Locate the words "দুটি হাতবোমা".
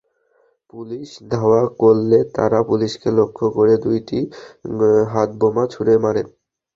3.83-5.63